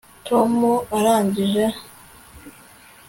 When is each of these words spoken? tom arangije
tom 0.27 0.51
arangije 0.97 1.65